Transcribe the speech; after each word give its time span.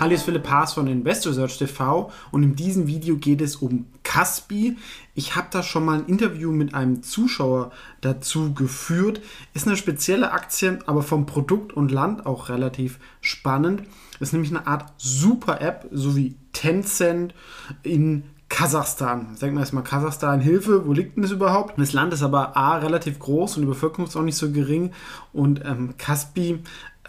Hallo, 0.00 0.14
ist 0.14 0.22
Philipp 0.22 0.48
Haas 0.48 0.72
von 0.72 0.86
Invest 0.86 1.26
Research 1.26 1.58
TV 1.58 2.10
und 2.30 2.42
in 2.42 2.56
diesem 2.56 2.86
Video 2.86 3.16
geht 3.18 3.42
es 3.42 3.56
um 3.56 3.84
Caspi. 4.02 4.78
Ich 5.14 5.36
habe 5.36 5.48
da 5.50 5.62
schon 5.62 5.84
mal 5.84 5.98
ein 5.98 6.06
Interview 6.06 6.52
mit 6.52 6.72
einem 6.72 7.02
Zuschauer 7.02 7.70
dazu 8.00 8.54
geführt. 8.54 9.20
Ist 9.52 9.66
eine 9.66 9.76
spezielle 9.76 10.32
Aktie, 10.32 10.78
aber 10.86 11.02
vom 11.02 11.26
Produkt 11.26 11.74
und 11.74 11.92
Land 11.92 12.24
auch 12.24 12.48
relativ 12.48 12.98
spannend. 13.20 13.82
Ist 14.20 14.32
nämlich 14.32 14.50
eine 14.50 14.66
Art 14.66 14.90
Super-App, 14.96 15.86
so 15.92 16.16
wie 16.16 16.34
Tencent 16.54 17.34
in 17.82 18.22
Kasachstan. 18.50 19.36
Sagen 19.36 19.54
wir 19.54 19.60
erstmal 19.60 19.84
Kasachstan, 19.84 20.40
Hilfe, 20.40 20.86
wo 20.86 20.92
liegt 20.92 21.16
denn 21.16 21.22
das 21.22 21.30
überhaupt? 21.30 21.78
Das 21.78 21.92
Land 21.92 22.12
ist 22.12 22.22
aber 22.22 22.56
A, 22.56 22.78
relativ 22.78 23.18
groß 23.18 23.56
und 23.56 23.62
die 23.62 23.68
Bevölkerung 23.68 24.06
ist 24.06 24.16
auch 24.16 24.22
nicht 24.22 24.36
so 24.36 24.50
gering. 24.50 24.92
Und 25.32 25.62
ähm, 25.64 25.94
Kaspi 25.96 26.58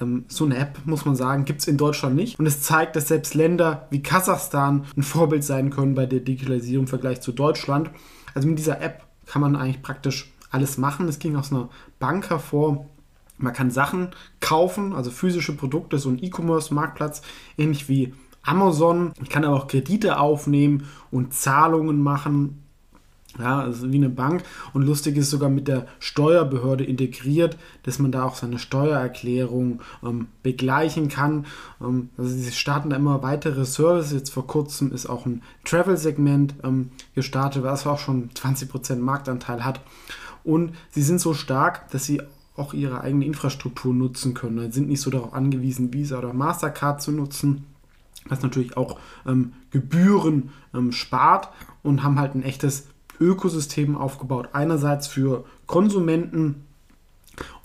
ähm, 0.02 0.26
so 0.28 0.46
eine 0.46 0.58
App, 0.58 0.80
muss 0.86 1.06
man 1.06 1.16
sagen, 1.16 1.46
gibt 1.46 1.62
es 1.62 1.68
in 1.68 1.78
Deutschland 1.78 2.16
nicht. 2.16 2.40
Und 2.40 2.46
es 2.46 2.62
zeigt, 2.62 2.96
dass 2.96 3.08
selbst 3.08 3.34
Länder 3.34 3.88
wie 3.90 4.04
Kasachstan 4.04 4.86
ein 4.98 5.04
Vorbild 5.04 5.44
sein 5.44 5.70
können 5.70 5.96
bei 5.96 6.06
der 6.06 6.20
Digitalisierung 6.20 6.86
im 6.86 6.88
Vergleich 6.88 7.22
zu 7.22 7.32
Deutschland. 7.32 7.90
Also 8.34 8.48
mit 8.48 8.58
dieser 8.58 8.82
App 8.82 9.04
kann 9.26 9.42
man 9.42 9.56
eigentlich 9.56 9.82
praktisch 9.82 10.32
alles 10.50 10.78
machen. 10.78 11.08
Es 11.08 11.20
ging 11.20 11.36
aus 11.36 11.52
einer 11.52 11.70
Bank 12.00 12.30
hervor. 12.30 12.86
Man 13.38 13.54
kann 13.54 13.72
Sachen 13.72 14.10
kaufen, 14.40 14.94
also 14.94 15.10
physische 15.10 15.56
Produkte, 15.56 15.98
so 15.98 16.10
ein 16.10 16.22
E-Commerce-Marktplatz, 16.22 17.22
ähnlich 17.58 17.90
wie 17.90 18.14
Amazon. 18.44 19.14
Ich 19.22 19.30
kann 19.30 19.46
aber 19.46 19.56
auch 19.56 19.68
Kredite 19.68 20.20
aufnehmen 20.20 20.88
und 21.10 21.34
Zahlungen 21.34 22.02
machen 22.02 22.64
ja, 23.40 23.62
also 23.62 23.92
wie 23.92 23.98
eine 23.98 24.10
Bank. 24.10 24.44
Und 24.74 24.84
lustig 24.84 25.18
ist 25.18 25.30
sogar 25.30 25.50
mit 25.50 25.68
der 25.68 25.88
Steuerbehörde 26.00 26.84
integriert, 26.84 27.58
dass 27.84 28.00
man 28.00 28.12
da 28.12 28.24
auch 28.24 28.36
seine 28.36 28.60
Steuererklärung 28.60 29.82
ähm, 30.04 30.28
begleichen 30.44 31.08
kann. 31.08 31.46
Ähm, 31.80 32.10
also 32.18 32.30
sie 32.30 32.52
starten 32.52 32.90
da 32.90 32.98
immer 32.98 33.24
weitere 33.24 33.66
Services. 33.66 34.12
Jetzt 34.12 34.32
vor 34.32 34.48
kurzem 34.48 34.92
ist 34.92 35.08
auch 35.08 35.26
ein 35.26 35.42
Travel-Segment 35.64 36.56
ähm, 36.64 36.92
gestartet, 37.16 37.64
was 37.64 37.88
auch 37.88 38.00
schon 38.00 38.30
20% 38.32 38.98
Marktanteil 38.98 39.64
hat. 39.64 39.82
Und 40.44 40.76
sie 40.90 41.04
sind 41.04 41.22
so 41.22 41.34
stark, 41.34 41.90
dass 41.92 42.06
sie 42.06 42.22
auch 42.58 42.74
ihre 42.74 43.02
eigene 43.02 43.26
Infrastruktur 43.26 43.94
nutzen 43.94 44.34
können. 44.34 44.72
Sie 44.72 44.80
sind 44.80 44.90
nicht 44.90 45.02
so 45.02 45.10
darauf 45.10 45.34
angewiesen, 45.34 45.94
Visa 45.94 46.18
oder 46.18 46.34
Mastercard 46.34 47.02
zu 47.02 47.12
nutzen 47.12 47.66
was 48.28 48.42
natürlich 48.42 48.78
auch 48.78 49.00
ähm, 49.26 49.54
Gebühren 49.72 50.52
ähm, 50.74 50.92
spart 50.92 51.50
und 51.84 52.04
haben 52.04 52.20
halt 52.20 52.36
ein 52.36 52.44
echtes 52.44 52.88
Ökosystem 53.22 53.96
aufgebaut. 53.96 54.50
Einerseits 54.54 55.08
für 55.08 55.46
Konsumenten, 55.68 56.66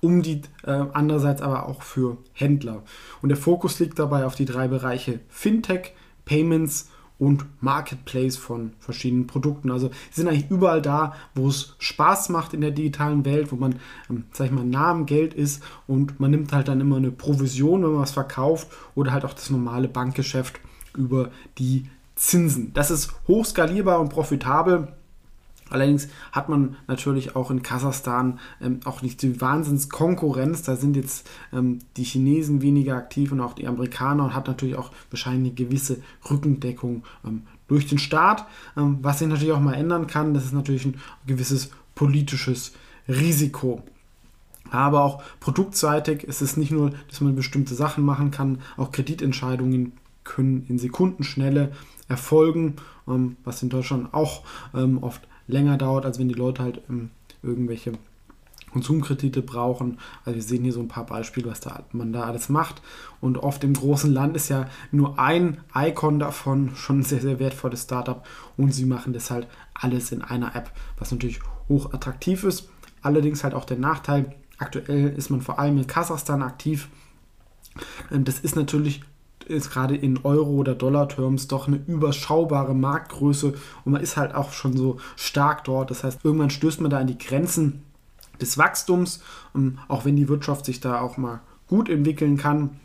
um 0.00 0.22
die 0.22 0.42
äh, 0.64 0.84
andererseits 0.92 1.42
aber 1.42 1.66
auch 1.68 1.82
für 1.82 2.18
Händler. 2.32 2.82
Und 3.22 3.30
der 3.30 3.38
Fokus 3.38 3.78
liegt 3.80 3.98
dabei 3.98 4.24
auf 4.24 4.36
die 4.36 4.44
drei 4.44 4.68
Bereiche 4.68 5.20
Fintech, 5.28 5.94
Payments 6.24 6.90
und 7.18 7.46
Marketplace 7.62 8.36
von 8.36 8.72
verschiedenen 8.78 9.26
Produkten. 9.26 9.70
Also 9.70 9.90
sind 10.10 10.28
eigentlich 10.28 10.50
überall 10.50 10.82
da, 10.82 11.14
wo 11.34 11.48
es 11.48 11.74
Spaß 11.78 12.28
macht 12.28 12.52
in 12.52 12.60
der 12.60 12.72
digitalen 12.72 13.24
Welt, 13.24 13.50
wo 13.52 13.56
man, 13.56 13.76
ähm, 14.10 14.24
sag 14.32 14.46
ich 14.46 14.52
mal, 14.52 14.64
nah 14.64 14.90
am 14.90 15.06
Geld 15.06 15.32
ist 15.32 15.62
und 15.86 16.20
man 16.20 16.30
nimmt 16.30 16.52
halt 16.52 16.68
dann 16.68 16.80
immer 16.80 16.96
eine 16.96 17.10
Provision, 17.10 17.82
wenn 17.82 17.92
man 17.92 18.02
was 18.02 18.12
verkauft 18.12 18.68
oder 18.94 19.12
halt 19.12 19.24
auch 19.24 19.34
das 19.34 19.50
normale 19.50 19.88
Bankgeschäft 19.88 20.60
über 20.96 21.30
die 21.58 21.88
Zinsen. 22.14 22.72
Das 22.74 22.90
ist 22.90 23.14
hochskalierbar 23.28 24.00
und 24.00 24.10
profitabel 24.10 24.88
Allerdings 25.68 26.08
hat 26.30 26.48
man 26.48 26.76
natürlich 26.86 27.34
auch 27.34 27.50
in 27.50 27.62
Kasachstan 27.62 28.38
ähm, 28.60 28.80
auch 28.84 29.02
nicht 29.02 29.22
die 29.22 29.40
Wahnsinnskonkurrenz. 29.40 30.62
Da 30.62 30.76
sind 30.76 30.96
jetzt 30.96 31.28
ähm, 31.52 31.80
die 31.96 32.04
Chinesen 32.04 32.62
weniger 32.62 32.96
aktiv 32.96 33.32
und 33.32 33.40
auch 33.40 33.54
die 33.54 33.66
Amerikaner 33.66 34.24
und 34.24 34.34
hat 34.34 34.46
natürlich 34.46 34.76
auch 34.76 34.92
wahrscheinlich 35.10 35.52
eine 35.52 35.68
gewisse 35.68 35.98
Rückendeckung 36.30 37.02
ähm, 37.24 37.42
durch 37.66 37.86
den 37.88 37.98
Staat. 37.98 38.46
Ähm, 38.76 38.98
was 39.02 39.18
sich 39.18 39.28
natürlich 39.28 39.52
auch 39.52 39.60
mal 39.60 39.74
ändern 39.74 40.06
kann, 40.06 40.34
das 40.34 40.44
ist 40.44 40.54
natürlich 40.54 40.84
ein 40.84 41.00
gewisses 41.26 41.70
politisches 41.96 42.72
Risiko. 43.08 43.82
Aber 44.70 45.02
auch 45.02 45.22
produktseitig 45.40 46.24
ist 46.24 46.42
es 46.42 46.56
nicht 46.56 46.70
nur, 46.70 46.92
dass 47.08 47.20
man 47.20 47.34
bestimmte 47.34 47.74
Sachen 47.74 48.04
machen 48.04 48.30
kann, 48.30 48.60
auch 48.76 48.92
Kreditentscheidungen 48.92 49.92
können 50.22 50.66
in 50.68 50.78
Sekundenschnelle 50.78 51.72
erfolgen, 52.08 52.76
ähm, 53.08 53.36
was 53.44 53.62
in 53.62 53.68
Deutschland 53.68 54.14
auch 54.14 54.44
ähm, 54.74 55.02
oft 55.02 55.26
länger 55.46 55.76
dauert, 55.76 56.04
als 56.04 56.18
wenn 56.18 56.28
die 56.28 56.34
Leute 56.34 56.62
halt 56.62 56.80
ähm, 56.88 57.10
irgendwelche 57.42 57.92
Konsumkredite 58.72 59.42
brauchen. 59.42 59.98
Also 60.24 60.36
wir 60.36 60.42
sehen 60.42 60.64
hier 60.64 60.72
so 60.72 60.80
ein 60.80 60.88
paar 60.88 61.06
Beispiele, 61.06 61.50
was 61.50 61.60
da, 61.60 61.84
man 61.92 62.12
da 62.12 62.24
alles 62.24 62.48
macht. 62.48 62.82
Und 63.20 63.38
oft 63.38 63.64
im 63.64 63.72
großen 63.72 64.12
Land 64.12 64.36
ist 64.36 64.48
ja 64.48 64.68
nur 64.92 65.18
ein 65.18 65.58
Icon 65.74 66.18
davon 66.18 66.72
schon 66.76 67.00
ein 67.00 67.04
sehr, 67.04 67.20
sehr 67.20 67.38
wertvolles 67.38 67.84
Startup. 67.84 68.26
Und 68.56 68.72
sie 68.72 68.84
machen 68.84 69.12
das 69.12 69.30
halt 69.30 69.46
alles 69.74 70.12
in 70.12 70.22
einer 70.22 70.54
App, 70.54 70.70
was 70.98 71.10
natürlich 71.10 71.40
hoch 71.68 71.92
attraktiv 71.92 72.44
ist. 72.44 72.68
Allerdings 73.02 73.44
halt 73.44 73.54
auch 73.54 73.64
der 73.64 73.78
Nachteil, 73.78 74.34
aktuell 74.58 75.08
ist 75.08 75.30
man 75.30 75.40
vor 75.40 75.58
allem 75.58 75.78
in 75.78 75.86
Kasachstan 75.86 76.42
aktiv. 76.42 76.88
Ähm, 78.10 78.24
das 78.24 78.40
ist 78.40 78.56
natürlich 78.56 79.02
ist 79.48 79.70
gerade 79.70 79.96
in 79.96 80.24
Euro- 80.24 80.56
oder 80.56 80.74
Dollar-Terms 80.74 81.48
doch 81.48 81.68
eine 81.68 81.80
überschaubare 81.86 82.74
Marktgröße 82.74 83.54
und 83.84 83.92
man 83.92 84.02
ist 84.02 84.16
halt 84.16 84.34
auch 84.34 84.52
schon 84.52 84.76
so 84.76 84.98
stark 85.16 85.64
dort. 85.64 85.90
Das 85.90 86.04
heißt, 86.04 86.20
irgendwann 86.24 86.50
stößt 86.50 86.80
man 86.80 86.90
da 86.90 86.98
an 86.98 87.06
die 87.06 87.18
Grenzen 87.18 87.82
des 88.40 88.58
Wachstums, 88.58 89.22
auch 89.88 90.04
wenn 90.04 90.16
die 90.16 90.28
Wirtschaft 90.28 90.66
sich 90.66 90.80
da 90.80 91.00
auch 91.00 91.16
mal 91.16 91.40
gut 91.68 91.88
entwickeln 91.88 92.36
kann. 92.36 92.80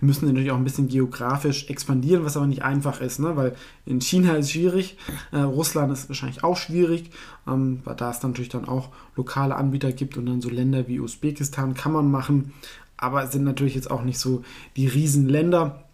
Müssen 0.00 0.26
natürlich 0.26 0.50
auch 0.50 0.56
ein 0.56 0.64
bisschen 0.64 0.88
geografisch 0.88 1.70
expandieren, 1.70 2.24
was 2.24 2.36
aber 2.36 2.48
nicht 2.48 2.62
einfach 2.62 3.00
ist, 3.00 3.20
ne? 3.20 3.36
weil 3.36 3.54
in 3.86 4.00
China 4.00 4.32
ist 4.32 4.46
es 4.46 4.52
schwierig, 4.52 4.96
äh, 5.30 5.38
Russland 5.38 5.92
ist 5.92 6.08
wahrscheinlich 6.08 6.42
auch 6.42 6.56
schwierig, 6.56 7.10
ähm, 7.46 7.82
da 7.96 8.10
es 8.10 8.20
natürlich 8.20 8.48
dann 8.48 8.66
auch 8.66 8.88
lokale 9.14 9.54
Anbieter 9.54 9.92
gibt 9.92 10.16
und 10.16 10.26
dann 10.26 10.40
so 10.40 10.50
Länder 10.50 10.88
wie 10.88 10.98
Usbekistan 10.98 11.74
kann 11.74 11.92
man 11.92 12.10
machen, 12.10 12.54
aber 12.98 13.26
sind 13.28 13.44
natürlich 13.44 13.74
jetzt 13.74 13.90
auch 13.90 14.02
nicht 14.02 14.18
so 14.18 14.42
die 14.76 14.86
Riesenländer. 14.86 15.84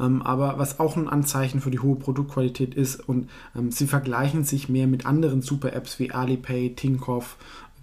Ähm, 0.00 0.22
aber 0.22 0.58
was 0.58 0.80
auch 0.80 0.96
ein 0.96 1.08
Anzeichen 1.08 1.60
für 1.60 1.70
die 1.70 1.80
hohe 1.80 1.96
Produktqualität 1.96 2.74
ist 2.74 3.06
und 3.08 3.28
ähm, 3.56 3.70
sie 3.70 3.86
vergleichen 3.86 4.44
sich 4.44 4.68
mehr 4.68 4.86
mit 4.86 5.06
anderen 5.06 5.42
Super-Apps 5.42 5.98
wie 5.98 6.10
Alipay, 6.10 6.74
Tinkoff, 6.74 7.36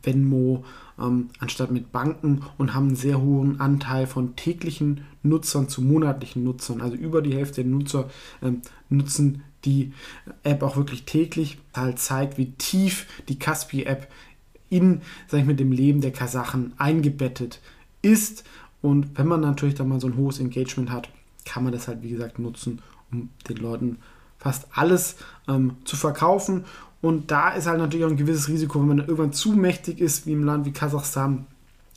Venmo, 0.03 0.63
ähm, 0.99 1.29
anstatt 1.39 1.71
mit 1.71 1.91
Banken 1.91 2.43
und 2.57 2.73
haben 2.73 2.87
einen 2.87 2.95
sehr 2.95 3.21
hohen 3.21 3.59
Anteil 3.59 4.07
von 4.07 4.35
täglichen 4.35 5.01
Nutzern 5.23 5.69
zu 5.69 5.81
monatlichen 5.81 6.43
Nutzern. 6.43 6.81
Also 6.81 6.95
über 6.95 7.21
die 7.21 7.35
Hälfte 7.35 7.63
der 7.63 7.71
Nutzer 7.71 8.09
ähm, 8.41 8.61
nutzen 8.89 9.43
die 9.65 9.93
App 10.43 10.63
auch 10.63 10.77
wirklich 10.77 11.05
täglich. 11.05 11.57
Halt 11.73 11.99
zeigt, 11.99 12.37
wie 12.37 12.51
tief 12.51 13.07
die 13.29 13.39
Kaspi-App 13.39 14.07
in, 14.69 15.01
sag 15.27 15.41
ich 15.41 15.45
mit 15.45 15.59
dem 15.59 15.71
Leben 15.71 16.01
der 16.01 16.11
Kasachen 16.11 16.73
eingebettet 16.77 17.55
ist. 17.55 17.74
Und 18.81 19.17
wenn 19.17 19.27
man 19.27 19.41
natürlich 19.41 19.75
dann 19.75 19.89
mal 19.89 19.99
so 19.99 20.07
ein 20.07 20.17
hohes 20.17 20.39
Engagement 20.39 20.91
hat, 20.91 21.09
kann 21.45 21.63
man 21.63 21.73
das 21.73 21.87
halt, 21.87 22.03
wie 22.03 22.09
gesagt, 22.09 22.39
nutzen, 22.39 22.81
um 23.11 23.29
den 23.49 23.57
Leuten 23.57 23.97
fast 24.37 24.67
alles 24.73 25.15
ähm, 25.47 25.77
zu 25.85 25.95
verkaufen. 25.95 26.65
Und 27.01 27.31
da 27.31 27.49
ist 27.49 27.67
halt 27.67 27.79
natürlich 27.79 28.05
auch 28.05 28.09
ein 28.09 28.17
gewisses 28.17 28.47
Risiko, 28.47 28.79
wenn 28.79 28.87
man 28.87 28.99
irgendwann 28.99 29.33
zu 29.33 29.53
mächtig 29.53 29.99
ist, 29.99 30.25
wie 30.25 30.33
im 30.33 30.43
Land 30.43 30.65
wie 30.65 30.71
Kasachstan, 30.71 31.45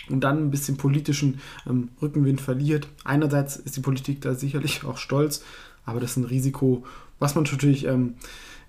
und 0.09 0.21
dann 0.21 0.39
ein 0.39 0.51
bisschen 0.51 0.77
politischen 0.77 1.41
ähm, 1.69 1.89
Rückenwind 2.01 2.41
verliert. 2.41 2.89
Einerseits 3.05 3.57
ist 3.57 3.77
die 3.77 3.81
Politik 3.81 4.21
da 4.21 4.35
sicherlich 4.35 4.85
auch 4.85 4.97
stolz, 4.97 5.43
aber 5.85 6.01
das 6.01 6.13
ist 6.13 6.17
ein 6.19 6.25
Risiko, 6.25 6.85
was 7.19 7.35
man 7.35 7.45
natürlich 7.45 7.87
ähm, 7.87 8.15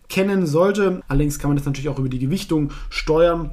kennen 0.08 0.46
sollte. 0.46 1.02
Allerdings 1.08 1.40
kann 1.40 1.50
man 1.50 1.58
das 1.58 1.66
natürlich 1.66 1.90
auch 1.90 2.00
über 2.00 2.10
die 2.10 2.20
Gewichtung 2.20 2.72
steuern. 2.90 3.52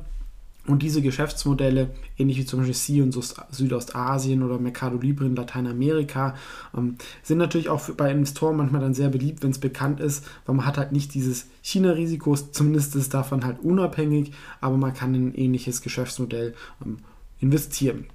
Und 0.66 0.82
diese 0.82 1.00
Geschäftsmodelle, 1.00 1.90
ähnlich 2.18 2.38
wie 2.38 2.44
zum 2.44 2.58
Beispiel 2.58 2.74
C 2.74 3.02
und 3.02 3.16
Südostasien 3.50 4.42
oder 4.42 4.58
Mercado 4.58 4.98
Libre 4.98 5.26
in 5.26 5.36
Lateinamerika, 5.36 6.34
ähm, 6.76 6.96
sind 7.22 7.38
natürlich 7.38 7.68
auch 7.68 7.88
bei 7.90 8.10
Investoren 8.10 8.56
manchmal 8.56 8.80
dann 8.80 8.94
sehr 8.94 9.08
beliebt, 9.08 9.42
wenn 9.42 9.50
es 9.50 9.58
bekannt 9.58 10.00
ist, 10.00 10.24
weil 10.44 10.56
man 10.56 10.66
hat 10.66 10.78
halt 10.78 10.92
nicht 10.92 11.14
dieses 11.14 11.46
China-Risiko, 11.62 12.34
zumindest 12.34 12.96
ist 12.96 13.14
davon 13.14 13.44
halt 13.44 13.60
unabhängig, 13.60 14.32
aber 14.60 14.76
man 14.76 14.94
kann 14.94 15.14
in 15.14 15.28
ein 15.28 15.34
ähnliches 15.34 15.82
Geschäftsmodell 15.82 16.54
ähm, 16.84 16.98
investieren. 17.38 18.06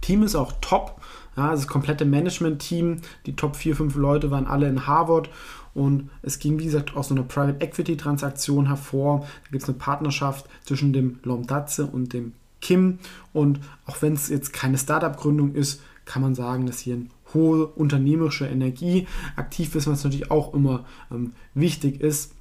Team 0.00 0.22
ist 0.22 0.34
auch 0.34 0.52
top. 0.60 1.00
Ja, 1.36 1.50
das 1.50 1.66
komplette 1.66 2.06
Management-Team, 2.06 3.02
die 3.26 3.36
Top 3.36 3.56
4, 3.56 3.76
5 3.76 3.94
Leute 3.96 4.30
waren 4.30 4.46
alle 4.46 4.68
in 4.68 4.86
Harvard 4.86 5.28
und 5.76 6.08
es 6.22 6.38
ging, 6.38 6.58
wie 6.58 6.64
gesagt, 6.64 6.96
aus 6.96 7.12
einer 7.12 7.22
Private 7.22 7.60
Equity 7.60 7.98
Transaktion 7.98 8.66
hervor. 8.66 9.20
Da 9.44 9.50
gibt 9.50 9.62
es 9.62 9.68
eine 9.68 9.78
Partnerschaft 9.78 10.48
zwischen 10.64 10.94
dem 10.94 11.18
Lomdatze 11.22 11.84
und 11.86 12.14
dem 12.14 12.32
Kim. 12.62 12.98
Und 13.34 13.60
auch 13.84 14.00
wenn 14.00 14.14
es 14.14 14.28
jetzt 14.28 14.54
keine 14.54 14.78
Startup-Gründung 14.78 15.54
ist, 15.54 15.82
kann 16.06 16.22
man 16.22 16.34
sagen, 16.34 16.64
dass 16.64 16.78
hier 16.78 16.94
eine 16.94 17.06
hohe 17.34 17.66
unternehmerische 17.66 18.46
Energie 18.46 19.06
aktiv 19.36 19.74
ist, 19.74 19.86
was 19.86 20.02
natürlich 20.02 20.30
auch 20.30 20.54
immer 20.54 20.86
ähm, 21.10 21.32
wichtig 21.52 22.00
ist. 22.00 22.32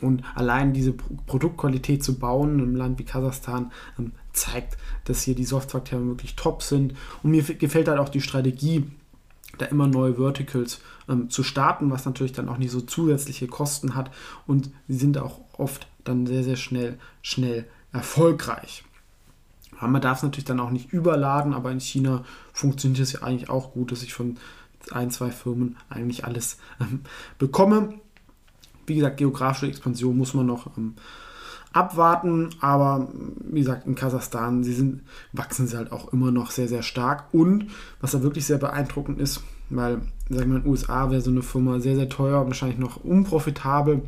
Und 0.00 0.22
allein 0.34 0.72
diese 0.72 0.92
Produktqualität 0.92 2.04
zu 2.04 2.18
bauen 2.18 2.54
in 2.54 2.60
einem 2.60 2.76
Land 2.76 2.98
wie 3.00 3.04
Kasachstan 3.04 3.72
ähm, 3.98 4.12
zeigt, 4.32 4.76
dass 5.04 5.22
hier 5.22 5.34
die 5.34 5.44
Softwarethemen 5.44 6.08
wirklich 6.08 6.36
top 6.36 6.62
sind. 6.62 6.94
Und 7.24 7.32
mir 7.32 7.42
gefällt 7.42 7.88
halt 7.88 7.98
auch 7.98 8.08
die 8.08 8.20
Strategie, 8.20 8.84
da 9.58 9.66
immer 9.66 9.86
neue 9.86 10.14
Verticals 10.14 10.80
ähm, 11.08 11.30
zu 11.30 11.42
starten, 11.42 11.90
was 11.90 12.04
natürlich 12.04 12.32
dann 12.32 12.48
auch 12.48 12.58
nicht 12.58 12.70
so 12.70 12.80
zusätzliche 12.80 13.46
Kosten 13.46 13.94
hat 13.94 14.10
und 14.46 14.70
sie 14.88 14.96
sind 14.96 15.18
auch 15.18 15.40
oft 15.56 15.86
dann 16.04 16.26
sehr, 16.26 16.42
sehr 16.42 16.56
schnell, 16.56 16.98
schnell 17.20 17.66
erfolgreich. 17.92 18.84
man 19.80 20.00
darf 20.00 20.18
es 20.18 20.22
natürlich 20.22 20.44
dann 20.44 20.60
auch 20.60 20.70
nicht 20.70 20.92
überladen, 20.92 21.52
aber 21.52 21.70
in 21.70 21.80
China 21.80 22.24
funktioniert 22.52 23.00
es 23.00 23.12
ja 23.12 23.22
eigentlich 23.22 23.50
auch 23.50 23.72
gut, 23.72 23.92
dass 23.92 24.02
ich 24.02 24.14
von 24.14 24.38
ein, 24.90 25.10
zwei 25.10 25.30
Firmen 25.30 25.76
eigentlich 25.88 26.24
alles 26.24 26.58
ähm, 26.80 27.00
bekomme. 27.38 28.00
Wie 28.86 28.96
gesagt, 28.96 29.18
geografische 29.18 29.68
Expansion 29.68 30.16
muss 30.16 30.34
man 30.34 30.46
noch 30.46 30.76
ähm, 30.76 30.94
abwarten, 31.72 32.50
aber 32.60 33.08
wie 33.40 33.60
gesagt, 33.60 33.86
in 33.86 33.94
Kasachstan, 33.94 34.64
sie 34.64 34.74
sind, 34.74 35.02
wachsen 35.32 35.66
sie 35.66 35.76
halt 35.76 35.92
auch 35.92 36.12
immer 36.12 36.30
noch 36.30 36.50
sehr, 36.50 36.68
sehr 36.68 36.82
stark. 36.82 37.32
Und 37.32 37.68
was 38.00 38.12
da 38.12 38.22
wirklich 38.22 38.46
sehr 38.46 38.58
beeindruckend 38.58 39.20
ist, 39.20 39.42
weil, 39.70 40.02
sagen 40.28 40.50
wir, 40.50 40.56
in 40.56 40.62
den 40.62 40.66
USA 40.66 41.10
wäre 41.10 41.20
so 41.20 41.30
eine 41.30 41.42
Firma 41.42 41.80
sehr, 41.80 41.96
sehr 41.96 42.08
teuer, 42.08 42.46
wahrscheinlich 42.46 42.78
noch 42.78 42.96
unprofitabel. 43.04 44.02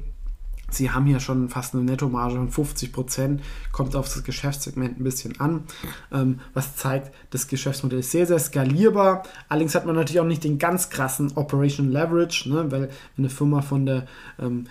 Sie 0.70 0.90
haben 0.90 1.06
hier 1.06 1.20
schon 1.20 1.48
fast 1.48 1.74
eine 1.74 1.84
Nettomarge 1.84 2.36
von 2.36 2.50
50 2.50 2.92
Prozent, 2.92 3.42
kommt 3.70 3.94
auf 3.94 4.12
das 4.12 4.24
Geschäftssegment 4.24 4.98
ein 4.98 5.04
bisschen 5.04 5.38
an, 5.40 5.64
ähm, 6.12 6.40
was 6.52 6.76
zeigt, 6.76 7.14
das 7.30 7.46
Geschäftsmodell 7.46 8.00
ist 8.00 8.10
sehr, 8.10 8.26
sehr 8.26 8.38
skalierbar. 8.38 9.22
Allerdings 9.48 9.74
hat 9.74 9.86
man 9.86 9.94
natürlich 9.94 10.20
auch 10.20 10.26
nicht 10.26 10.42
den 10.42 10.58
ganz 10.58 10.90
krassen 10.90 11.32
Operation 11.36 11.92
Leverage, 11.92 12.48
ne, 12.48 12.70
weil 12.70 12.90
eine 13.16 13.30
Firma 13.30 13.62
von 13.62 13.86
der 13.86 14.06
ähm, 14.38 14.66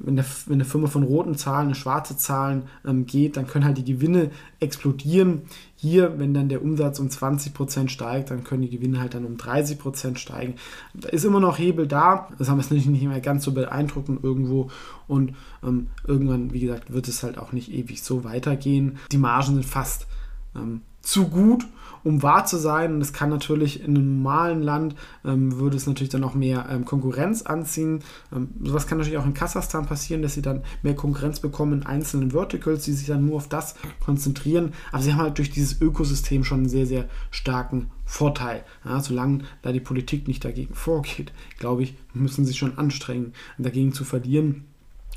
wenn, 0.00 0.16
der, 0.16 0.24
wenn 0.46 0.54
eine 0.54 0.64
Firma 0.64 0.88
von 0.88 1.02
roten 1.02 1.36
Zahlen 1.36 1.68
in 1.68 1.74
schwarze 1.74 2.16
Zahlen 2.16 2.64
ähm, 2.84 3.06
geht, 3.06 3.36
dann 3.36 3.46
können 3.46 3.64
halt 3.64 3.78
die 3.78 3.84
Gewinne 3.84 4.30
explodieren. 4.60 5.42
Hier, 5.76 6.18
wenn 6.18 6.34
dann 6.34 6.48
der 6.48 6.62
Umsatz 6.62 6.98
um 6.98 7.08
20% 7.08 7.88
steigt, 7.88 8.30
dann 8.30 8.44
können 8.44 8.62
die 8.62 8.70
Gewinne 8.70 9.00
halt 9.00 9.14
dann 9.14 9.24
um 9.24 9.36
30% 9.36 10.16
steigen. 10.16 10.54
Da 10.94 11.08
ist 11.08 11.24
immer 11.24 11.40
noch 11.40 11.58
Hebel 11.58 11.86
da. 11.86 12.28
Das 12.38 12.48
haben 12.48 12.58
wir 12.58 12.62
natürlich 12.62 12.86
nicht 12.86 13.04
mehr 13.04 13.20
ganz 13.20 13.44
so 13.44 13.52
beeindruckend 13.52 14.22
irgendwo. 14.22 14.70
Und 15.08 15.34
ähm, 15.62 15.88
irgendwann, 16.06 16.52
wie 16.52 16.60
gesagt, 16.60 16.92
wird 16.92 17.08
es 17.08 17.22
halt 17.22 17.38
auch 17.38 17.52
nicht 17.52 17.72
ewig 17.72 18.02
so 18.02 18.24
weitergehen. 18.24 18.98
Die 19.12 19.18
Margen 19.18 19.54
sind 19.54 19.66
fast 19.66 20.06
ähm, 20.54 20.82
zu 21.06 21.28
gut, 21.28 21.66
um 22.04 22.22
wahr 22.22 22.44
zu 22.44 22.56
sein. 22.58 22.94
Und 22.94 23.00
es 23.00 23.12
kann 23.12 23.30
natürlich 23.30 23.80
in 23.80 23.96
einem 23.96 24.16
normalen 24.16 24.62
Land, 24.62 24.94
ähm, 25.24 25.58
würde 25.58 25.76
es 25.76 25.86
natürlich 25.86 26.10
dann 26.10 26.24
auch 26.24 26.34
mehr 26.34 26.66
ähm, 26.70 26.84
Konkurrenz 26.84 27.42
anziehen. 27.42 28.00
Ähm, 28.34 28.48
sowas 28.62 28.86
kann 28.86 28.98
natürlich 28.98 29.18
auch 29.18 29.26
in 29.26 29.34
Kasachstan 29.34 29.86
passieren, 29.86 30.22
dass 30.22 30.34
sie 30.34 30.42
dann 30.42 30.62
mehr 30.82 30.94
Konkurrenz 30.94 31.40
bekommen 31.40 31.80
in 31.80 31.86
einzelnen 31.86 32.32
Verticals, 32.32 32.84
die 32.84 32.92
sich 32.92 33.06
dann 33.06 33.24
nur 33.24 33.36
auf 33.36 33.48
das 33.48 33.76
konzentrieren. 34.04 34.72
Aber 34.92 35.02
sie 35.02 35.12
haben 35.12 35.22
halt 35.22 35.38
durch 35.38 35.50
dieses 35.50 35.80
Ökosystem 35.80 36.44
schon 36.44 36.60
einen 36.60 36.68
sehr, 36.68 36.86
sehr 36.86 37.08
starken 37.30 37.90
Vorteil. 38.04 38.64
Ja, 38.84 39.00
solange 39.00 39.44
da 39.62 39.72
die 39.72 39.80
Politik 39.80 40.28
nicht 40.28 40.44
dagegen 40.44 40.74
vorgeht, 40.74 41.32
glaube 41.58 41.82
ich, 41.84 41.96
müssen 42.14 42.44
sie 42.44 42.54
schon 42.54 42.78
anstrengen, 42.78 43.32
dagegen 43.58 43.92
zu 43.92 44.04
verlieren. 44.04 44.64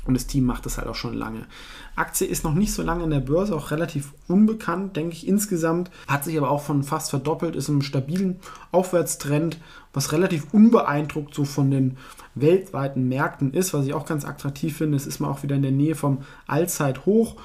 Und 0.06 0.14
das 0.14 0.26
Team 0.26 0.46
macht 0.46 0.64
das 0.64 0.78
halt 0.78 0.88
auch 0.88 0.94
schon 0.94 1.14
lange. 1.14 1.46
Aktie 1.94 2.26
ist 2.26 2.42
noch 2.42 2.54
nicht 2.54 2.72
so 2.72 2.82
lange 2.82 3.04
in 3.04 3.10
der 3.10 3.20
Börse, 3.20 3.54
auch 3.54 3.70
relativ 3.70 4.14
unbekannt, 4.28 4.96
denke 4.96 5.14
ich 5.14 5.28
insgesamt. 5.28 5.90
Hat 6.08 6.24
sich 6.24 6.38
aber 6.38 6.50
auch 6.50 6.62
von 6.62 6.82
fast 6.82 7.10
verdoppelt, 7.10 7.54
ist 7.54 7.68
im 7.68 7.82
stabilen 7.82 8.40
Aufwärtstrend, 8.72 9.58
was 9.92 10.12
relativ 10.12 10.46
unbeeindruckt 10.52 11.34
so 11.34 11.44
von 11.44 11.70
den 11.70 11.98
weltweiten 12.34 13.08
Märkten 13.08 13.52
ist, 13.52 13.74
was 13.74 13.84
ich 13.84 13.92
auch 13.92 14.06
ganz 14.06 14.24
attraktiv 14.24 14.76
finde. 14.76 14.96
Es 14.96 15.06
ist 15.06 15.20
mal 15.20 15.28
auch 15.28 15.42
wieder 15.42 15.56
in 15.56 15.62
der 15.62 15.72
Nähe 15.72 15.94
vom 15.94 16.18
Allzeithoch. 16.46 17.36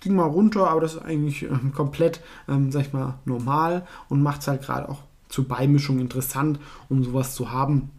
Ging 0.00 0.14
mal 0.14 0.26
runter, 0.26 0.68
aber 0.68 0.80
das 0.80 0.94
ist 0.94 1.02
eigentlich 1.02 1.44
ähm, 1.44 1.72
komplett, 1.74 2.20
ähm, 2.48 2.72
sag 2.72 2.82
ich 2.82 2.92
mal, 2.92 3.14
normal 3.24 3.86
und 4.08 4.22
macht 4.22 4.42
es 4.42 4.48
halt 4.48 4.62
gerade 4.62 4.88
auch 4.88 4.98
zur 5.28 5.48
Beimischung 5.48 5.98
interessant, 6.00 6.58
um 6.90 7.02
sowas 7.04 7.34
zu 7.34 7.52
haben 7.52 7.90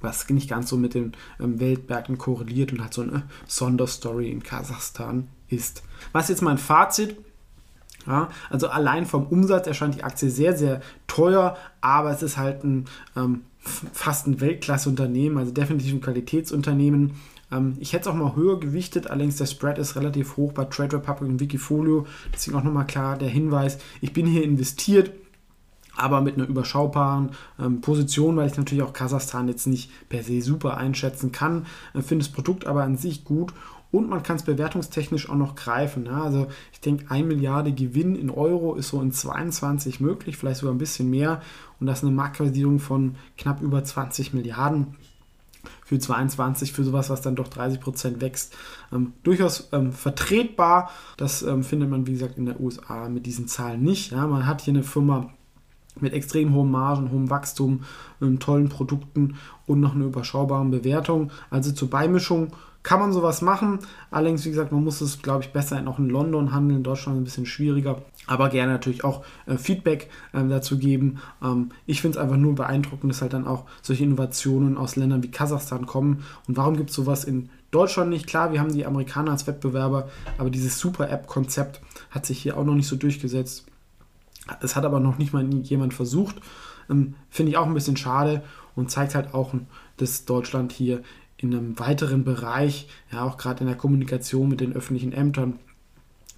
was 0.00 0.28
nicht 0.28 0.48
ganz 0.48 0.68
so 0.68 0.76
mit 0.76 0.94
den 0.94 1.12
ähm, 1.40 1.60
Weltmärkten 1.60 2.18
korreliert 2.18 2.72
und 2.72 2.80
halt 2.82 2.94
so 2.94 3.02
eine 3.02 3.24
Sonderstory 3.46 4.30
in 4.30 4.42
Kasachstan 4.42 5.28
ist. 5.48 5.82
Was 6.12 6.28
jetzt 6.28 6.42
mein 6.42 6.58
Fazit? 6.58 7.16
Ja, 8.06 8.30
also 8.48 8.68
allein 8.68 9.04
vom 9.04 9.26
Umsatz 9.26 9.66
erscheint 9.66 9.94
die 9.94 10.04
Aktie 10.04 10.30
sehr, 10.30 10.56
sehr 10.56 10.80
teuer, 11.06 11.56
aber 11.82 12.10
es 12.10 12.22
ist 12.22 12.38
halt 12.38 12.64
ein 12.64 12.86
ähm, 13.14 13.42
fast 13.60 14.26
ein 14.26 14.40
Weltklasse-Unternehmen, 14.40 15.36
also 15.36 15.52
definitiv 15.52 15.92
ein 15.92 16.00
Qualitätsunternehmen. 16.00 17.12
Ähm, 17.52 17.76
ich 17.78 17.92
hätte 17.92 18.02
es 18.02 18.06
auch 18.08 18.14
mal 18.14 18.36
höher 18.36 18.58
gewichtet, 18.58 19.08
allerdings 19.08 19.36
der 19.36 19.46
Spread 19.46 19.78
ist 19.78 19.96
relativ 19.96 20.36
hoch 20.36 20.52
bei 20.52 20.64
Trade 20.64 20.96
Republic 20.96 21.30
und 21.30 21.40
Wikifolio. 21.40 22.06
Deswegen 22.32 22.56
auch 22.56 22.64
nochmal 22.64 22.86
klar 22.86 23.18
der 23.18 23.28
Hinweis, 23.28 23.78
ich 24.00 24.12
bin 24.12 24.26
hier 24.26 24.44
investiert 24.44 25.12
aber 26.00 26.20
mit 26.20 26.36
einer 26.36 26.46
überschaubaren 26.46 27.30
ähm, 27.58 27.80
Position, 27.80 28.36
weil 28.36 28.48
ich 28.48 28.56
natürlich 28.56 28.82
auch 28.82 28.92
Kasachstan 28.92 29.48
jetzt 29.48 29.66
nicht 29.66 29.90
per 30.08 30.22
se 30.22 30.40
super 30.40 30.76
einschätzen 30.76 31.32
kann. 31.32 31.66
Äh, 31.94 32.02
Finde 32.02 32.24
das 32.24 32.32
Produkt 32.32 32.66
aber 32.66 32.82
an 32.82 32.96
sich 32.96 33.24
gut 33.24 33.52
und 33.92 34.08
man 34.08 34.22
kann 34.22 34.36
es 34.36 34.44
bewertungstechnisch 34.44 35.28
auch 35.28 35.36
noch 35.36 35.54
greifen. 35.54 36.06
Ja? 36.06 36.22
Also 36.22 36.46
ich 36.72 36.80
denke, 36.80 37.10
1 37.10 37.26
Milliarde 37.26 37.72
Gewinn 37.72 38.14
in 38.14 38.30
Euro 38.30 38.74
ist 38.74 38.88
so 38.88 39.00
in 39.00 39.12
22 39.12 40.00
möglich, 40.00 40.36
vielleicht 40.36 40.60
sogar 40.60 40.74
ein 40.74 40.78
bisschen 40.78 41.10
mehr 41.10 41.42
und 41.80 41.86
das 41.86 41.98
ist 41.98 42.04
eine 42.04 42.14
Marktkapitalisierung 42.14 42.78
von 42.78 43.16
knapp 43.36 43.60
über 43.60 43.82
20 43.82 44.32
Milliarden 44.32 44.96
für 45.84 45.98
22, 45.98 46.72
für 46.72 46.84
sowas, 46.84 47.10
was 47.10 47.20
dann 47.20 47.36
doch 47.36 47.48
30 47.48 47.80
Prozent 47.80 48.20
wächst, 48.20 48.56
ähm, 48.92 49.12
durchaus 49.22 49.68
ähm, 49.72 49.92
vertretbar. 49.92 50.90
Das 51.16 51.42
ähm, 51.42 51.64
findet 51.64 51.90
man, 51.90 52.06
wie 52.06 52.12
gesagt, 52.12 52.38
in 52.38 52.46
der 52.46 52.60
USA 52.60 53.08
mit 53.08 53.26
diesen 53.26 53.48
Zahlen 53.48 53.82
nicht. 53.82 54.12
Ja? 54.12 54.26
Man 54.26 54.46
hat 54.46 54.62
hier 54.62 54.72
eine 54.72 54.82
Firma, 54.82 55.30
mit 55.98 56.12
extrem 56.12 56.54
hohen 56.54 56.70
Margen, 56.70 57.10
hohem 57.10 57.30
Wachstum, 57.30 57.82
tollen 58.38 58.68
Produkten 58.68 59.36
und 59.66 59.80
noch 59.80 59.94
eine 59.94 60.04
überschaubare 60.04 60.64
Bewertung. 60.66 61.30
Also 61.50 61.72
zur 61.72 61.90
Beimischung 61.90 62.52
kann 62.82 63.00
man 63.00 63.12
sowas 63.12 63.42
machen. 63.42 63.80
Allerdings, 64.10 64.44
wie 64.44 64.50
gesagt, 64.50 64.72
man 64.72 64.82
muss 64.82 65.00
es, 65.00 65.20
glaube 65.20 65.44
ich, 65.44 65.52
besser 65.52 65.82
auch 65.86 65.98
in 65.98 66.08
London 66.08 66.52
handeln, 66.52 66.78
in 66.78 66.82
Deutschland 66.82 67.18
ein 67.18 67.24
bisschen 67.24 67.46
schwieriger. 67.46 68.02
Aber 68.26 68.48
gerne 68.48 68.72
natürlich 68.72 69.04
auch 69.04 69.22
äh, 69.46 69.56
Feedback 69.56 70.08
äh, 70.32 70.42
dazu 70.48 70.78
geben. 70.78 71.18
Ähm, 71.42 71.70
ich 71.86 72.00
finde 72.00 72.18
es 72.18 72.22
einfach 72.22 72.36
nur 72.36 72.54
beeindruckend, 72.54 73.12
dass 73.12 73.22
halt 73.22 73.32
dann 73.32 73.46
auch 73.46 73.64
solche 73.82 74.04
Innovationen 74.04 74.78
aus 74.78 74.96
Ländern 74.96 75.22
wie 75.22 75.30
Kasachstan 75.30 75.86
kommen. 75.86 76.24
Und 76.48 76.56
warum 76.56 76.76
gibt 76.76 76.90
es 76.90 76.96
sowas 76.96 77.24
in 77.24 77.50
Deutschland 77.70 78.10
nicht? 78.10 78.26
Klar, 78.26 78.52
wir 78.52 78.60
haben 78.60 78.72
die 78.72 78.86
Amerikaner 78.86 79.32
als 79.32 79.46
Wettbewerber, 79.46 80.08
aber 80.38 80.50
dieses 80.50 80.78
Super-App-Konzept 80.78 81.82
hat 82.10 82.24
sich 82.24 82.40
hier 82.40 82.56
auch 82.56 82.64
noch 82.64 82.74
nicht 82.74 82.88
so 82.88 82.96
durchgesetzt. 82.96 83.69
Das 84.60 84.76
hat 84.76 84.84
aber 84.84 85.00
noch 85.00 85.18
nicht 85.18 85.32
mal 85.32 85.44
jemand 85.62 85.94
versucht. 85.94 86.36
Ähm, 86.88 87.14
Finde 87.28 87.50
ich 87.50 87.56
auch 87.58 87.66
ein 87.66 87.74
bisschen 87.74 87.96
schade 87.96 88.42
und 88.74 88.90
zeigt 88.90 89.14
halt 89.14 89.34
auch, 89.34 89.54
dass 89.96 90.24
Deutschland 90.24 90.72
hier 90.72 91.02
in 91.36 91.54
einem 91.54 91.78
weiteren 91.78 92.24
Bereich, 92.24 92.88
ja 93.10 93.22
auch 93.22 93.36
gerade 93.36 93.60
in 93.60 93.66
der 93.66 93.76
Kommunikation 93.76 94.48
mit 94.48 94.60
den 94.60 94.74
öffentlichen 94.74 95.12
Ämtern, 95.12 95.58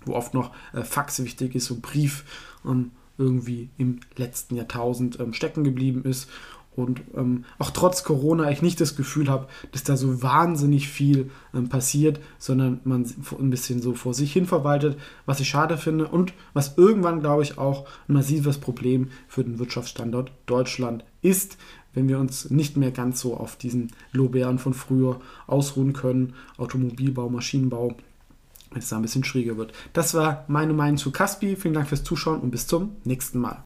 wo 0.05 0.15
oft 0.15 0.35
noch 0.35 0.53
äh, 0.73 0.83
Fax 0.83 1.23
wichtig 1.23 1.55
ist 1.55 1.71
und 1.71 1.83
Brief 1.83 2.25
ähm, 2.65 2.93
irgendwie 3.19 3.69
im 3.79 4.01
letzten 4.17 4.57
Jahrtausend 4.57 5.21
ähm, 5.21 5.33
stecken 5.33 5.65
geblieben 5.65 6.05
ist 6.05 6.29
und 6.75 7.03
ähm, 7.15 7.45
auch 7.59 7.71
trotz 7.71 8.03
Corona 8.03 8.51
ich 8.51 8.63
nicht 8.63 8.81
das 8.81 8.97
Gefühl 8.97 9.29
habe, 9.29 9.49
dass 9.73 9.85
da 9.85 9.97
so 9.97 10.23
wahnsinnig 10.23 10.89
viel 10.89 11.31
ähm, 11.55 11.69
passiert, 11.69 12.21
sondern 12.39 12.81
man 12.85 13.05
ein 13.39 13.51
bisschen 13.51 13.83
so 13.83 13.95
vor 13.95 14.15
sich 14.15 14.33
hin 14.33 14.47
verwaltet, 14.47 14.99
was 15.27 15.41
ich 15.41 15.49
schade 15.49 15.77
finde 15.77 16.09
und 16.09 16.33
was 16.55 16.79
irgendwann, 16.79 17.21
glaube 17.21 17.43
ich, 17.43 17.59
auch 17.59 17.87
ein 18.09 18.15
massives 18.15 18.59
Problem 18.59 19.11
für 19.29 19.45
den 19.45 19.59
Wirtschaftsstandort 19.59 20.33
Deutschland 20.47 21.05
ist, 21.21 21.59
wenn 21.93 22.09
wir 22.09 22.19
uns 22.19 22.51
nicht 22.51 22.79
mehr 22.79 22.91
ganz 22.91 23.21
so 23.21 23.37
auf 23.37 23.57
diesen 23.57 23.93
Lorbeeren 24.13 24.59
von 24.59 24.73
früher 24.73 25.21
ausruhen 25.47 25.93
können, 25.93 26.33
Automobilbau, 26.57 27.29
Maschinenbau, 27.29 27.97
wenn 28.71 28.79
es 28.79 28.89
da 28.89 28.97
ein 28.97 29.03
bisschen 29.03 29.25
schwieriger 29.25 29.59
wird. 29.59 29.73
Das 29.93 30.15
war 30.15 30.47
meine 30.49 30.73
Meinung 30.73 30.97
zu 30.97 31.11
Caspi. 31.11 31.57
Vielen 31.57 31.75
Dank 31.75 31.89
fürs 31.89 32.05
Zuschauen 32.05 32.41
und 32.41 32.51
bis 32.51 32.67
zum 32.67 32.97
nächsten 33.05 33.39
Mal. 33.39 33.61